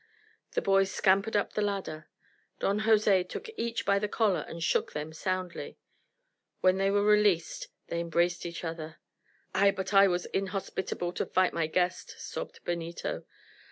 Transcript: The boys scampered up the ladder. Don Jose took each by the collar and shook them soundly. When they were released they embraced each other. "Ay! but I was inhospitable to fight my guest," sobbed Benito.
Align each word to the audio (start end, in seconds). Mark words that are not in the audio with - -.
The 0.53 0.63
boys 0.63 0.89
scampered 0.89 1.35
up 1.35 1.53
the 1.53 1.61
ladder. 1.61 2.09
Don 2.57 2.79
Jose 2.89 3.23
took 3.25 3.47
each 3.55 3.85
by 3.85 3.99
the 3.99 4.07
collar 4.07 4.43
and 4.47 4.63
shook 4.63 4.93
them 4.93 5.13
soundly. 5.13 5.77
When 6.61 6.77
they 6.79 6.89
were 6.89 7.03
released 7.03 7.67
they 7.85 7.99
embraced 7.99 8.43
each 8.43 8.63
other. 8.63 8.97
"Ay! 9.53 9.69
but 9.69 9.93
I 9.93 10.07
was 10.07 10.25
inhospitable 10.25 11.13
to 11.13 11.25
fight 11.27 11.53
my 11.53 11.67
guest," 11.67 12.15
sobbed 12.19 12.63
Benito. 12.63 13.25